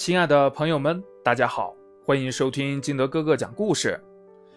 [0.00, 4.02] 亲爱的朋友们，大家好，欢迎收听金德哥哥讲故事。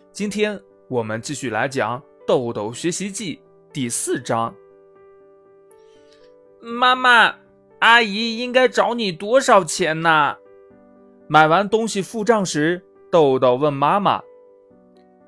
[0.09, 3.35] 今天我们继续来讲《豆豆学习记》
[3.73, 4.55] 第四章。
[6.61, 7.35] 妈妈，
[7.79, 10.37] 阿姨应该找你多少钱呢？
[11.27, 12.81] 买完东西付账时，
[13.11, 14.23] 豆豆问妈妈：“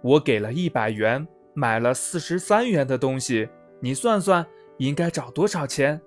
[0.02, 3.50] 我给了一百元，买了四十三元的东西，
[3.82, 4.48] 你算算
[4.78, 6.00] 应该找多少钱？”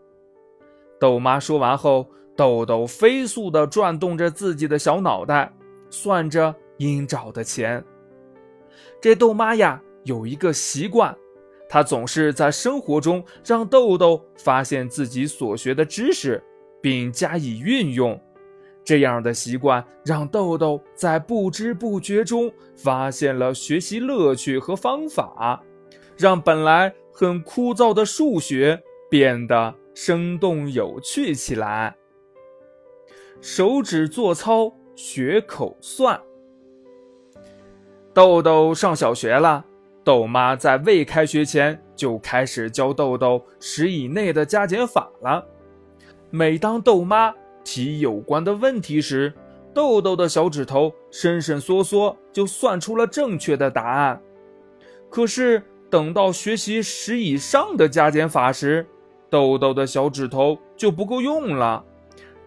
[0.98, 2.08] 豆妈说完后。
[2.38, 5.52] 豆豆飞速地转动着自己的小脑袋，
[5.90, 7.84] 算着应找的钱。
[9.02, 11.12] 这豆妈呀，有一个习惯，
[11.68, 16.40] 她总是在生活中让豆豆发现自己所学的知识，
[16.80, 18.16] 并加以运用。
[18.84, 25.60] 这样的习惯让豆豆在不知不觉中发现了学习乐趣和方法，
[26.16, 28.80] 让本来很枯燥的数学
[29.10, 31.96] 变得生动有趣起来。
[33.40, 36.20] 手指做操，学口算。
[38.12, 39.64] 豆豆上小学了，
[40.02, 45.44] 豆妈在未开学前就开始教豆豆十以内的加减法了。
[46.30, 49.32] 每当豆妈提有关的问题时，
[49.72, 54.20] 豆豆的小指头伸伸缩缩，就算出了正确的答案。
[55.08, 58.84] 可是等到学习十以上的加减法时，
[59.30, 61.84] 豆豆的小指头就不够用了。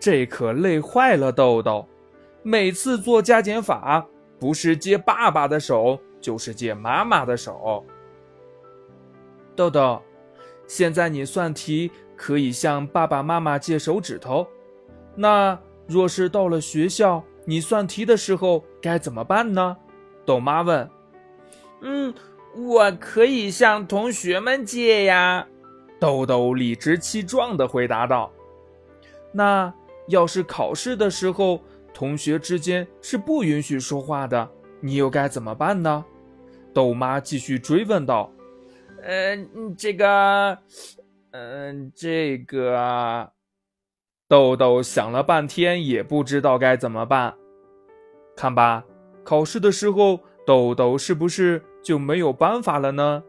[0.02, 1.88] 这可累坏了豆豆，
[2.41, 4.03] 每次做加减法，
[4.39, 7.85] 不是借爸爸的手，就是借妈妈的手。
[9.55, 10.02] 豆豆，
[10.66, 14.47] 现在你算题可以向爸爸妈妈借手指头，
[15.16, 19.77] 那若是到了学校，你算题的时候该怎么办呢？
[20.25, 20.89] 豆妈问。
[21.81, 22.11] 嗯，
[22.55, 25.47] 我可以向同学们借呀。
[25.99, 28.31] 豆豆理直气壮地回答道。
[29.31, 29.72] 那。
[30.07, 31.61] 要是考试的时候，
[31.94, 34.49] 同学之间是不允许说话的，
[34.80, 36.03] 你又该怎么办呢？
[36.73, 38.31] 豆妈继续追问道。
[39.03, 40.57] 嗯，这个，
[41.31, 43.31] 嗯，这个，
[44.28, 47.34] 豆豆想了半天也不知道该怎么办。
[48.35, 48.84] 看吧，
[49.23, 53.23] 考试的时候，豆豆是不是就没有办法了呢？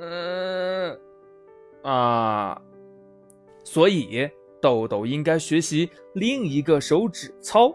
[0.00, 1.00] 嗯，
[1.82, 2.60] 啊，
[3.64, 4.30] 所以。
[4.60, 7.74] 豆豆应该学习另一个手指操，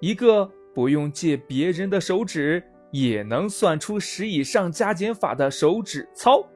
[0.00, 6.46] 一个不用借别人的手指也能算出十以上加减法的手指操。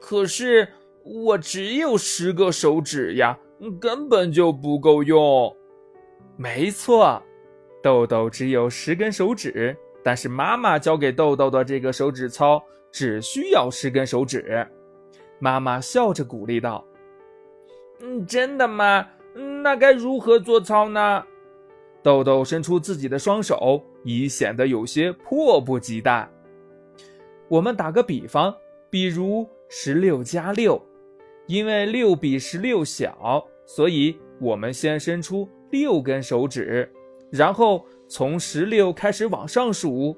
[0.00, 0.66] 可是
[1.04, 3.38] 我只有十个手指呀，
[3.80, 5.54] 根本就不够用。
[6.36, 7.22] 没错，
[7.82, 14.66] 豆豆只有十根手指，但是妈妈教给豆豆的这个手指操只需要十根手指。
[15.38, 16.84] 妈妈笑着鼓励道。
[18.02, 19.06] 嗯，真的吗？
[19.62, 21.24] 那该如何做操呢？
[22.02, 26.28] 豆豆伸出自己的双手，已显得有些迫不及待。
[27.48, 28.52] 我们打个比方，
[28.90, 30.82] 比如十六加六，
[31.46, 36.90] 因为六比十六小，所以我们先伸出六根手指，
[37.30, 40.16] 然后从十六开始往上数，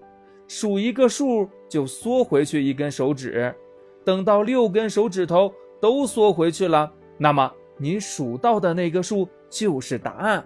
[0.48, 3.54] 数一个数就缩回去一根手指，
[4.06, 5.52] 等到六根手指头
[5.82, 7.52] 都缩回去了，那么。
[7.76, 10.44] 你数到的那个数就是答案。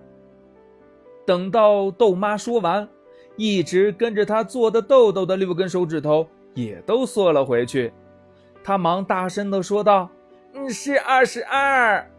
[1.27, 2.89] 等到豆妈说完，
[3.37, 7.93] 一直跟着她做的豆豆的六根手指头也都缩了回去。
[8.65, 10.11] 他忙大声地说道
[10.53, 12.11] ：“嗯，是二十二。”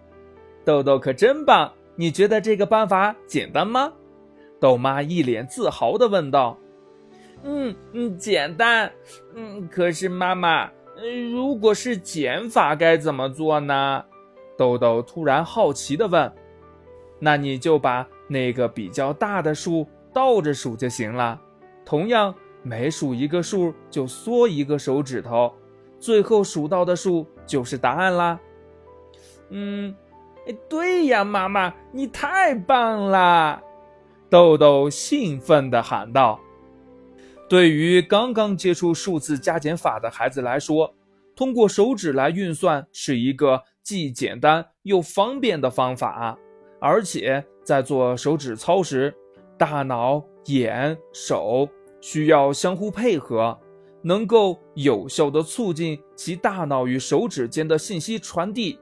[0.66, 1.72] 豆豆可真棒！
[1.96, 3.92] 你觉得这个办法简单吗？
[4.60, 6.58] 豆妈一脸自豪地问道。
[7.44, 8.92] “嗯嗯，简单。
[9.36, 10.70] 嗯，可是妈妈，
[11.32, 14.06] 如果是减法该怎么做呢？”
[14.60, 16.30] 豆豆突然好奇地问
[17.18, 21.40] ：“那你就把那个比较大的数倒着数就行了。
[21.86, 25.54] 同样，每数一个数就缩一个手指头，
[25.98, 28.38] 最后数到的数就是答案啦。
[29.50, 29.96] ”“嗯，
[30.68, 33.64] 对呀，妈妈，你太棒了！”
[34.30, 36.38] 豆豆兴奋地喊道。
[37.48, 40.94] 对于刚刚接触数字加减法的孩子来说，
[41.40, 43.64] 通过手指来运算是一个。
[43.82, 46.38] 既简单又方便的方法，
[46.80, 49.12] 而且在做手指操时，
[49.58, 51.68] 大脑、眼、手
[52.00, 53.58] 需要相互配合，
[54.04, 58.78] 能够有效地促进其大脑与手指间的信息传递，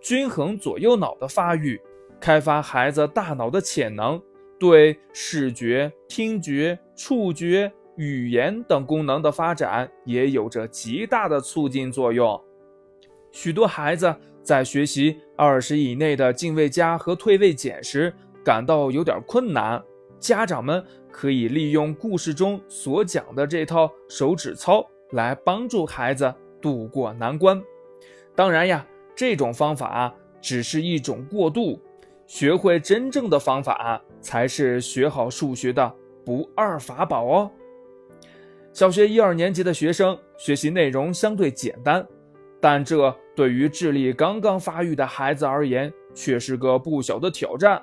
[0.00, 1.80] 均衡左右脑的发育，
[2.20, 4.22] 开发孩子大脑的潜能，
[4.60, 12.40] 对视觉、听觉、触觉、语言等功能的发展也有着极大的促进作用。
[13.30, 14.14] 许多孩子。
[14.44, 18.12] 在学习二十以内的进位加和退位减时，
[18.44, 19.80] 感到有点困难，
[20.18, 27.62] 家长们可以利用故事中所讲的这套手指操来帮助孩子渡过难关。
[28.34, 28.84] 当然呀，
[29.14, 31.80] 这种方法只是一种过渡，
[32.26, 37.50] 学会真正的方法才是学好数学的不二法宝哦。
[38.72, 42.06] 小学一二年级的学生学习内容相对简单，
[42.60, 47.80] 但这对于智力刚刚发育的孩子而言却是个不小的挑战。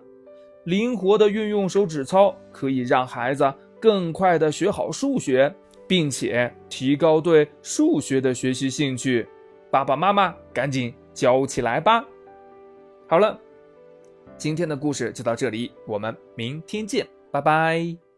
[0.65, 5.53] 灵活的运用手指操，可以让孩子更快的学好数学，
[5.87, 9.27] 并且提高对数学的学习兴趣。
[9.71, 12.03] 爸爸妈妈赶紧教起来吧！
[13.07, 13.39] 好了，
[14.37, 18.08] 今天的故事就到这里，我们明天见，拜拜。